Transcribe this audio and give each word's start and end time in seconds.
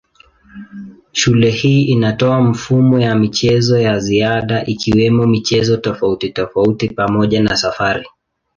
Shule 1.11 1.49
hii 1.51 1.83
inatoa 1.85 2.41
mfumo 2.41 2.95
wa 2.95 3.15
michezo 3.15 3.79
ya 3.79 3.99
ziada 3.99 4.65
ikiwemo 4.65 5.27
michezo 5.27 5.77
tofautitofauti 5.77 6.89
pamoja 6.89 7.43
na 7.43 7.57
safari. 7.57 8.07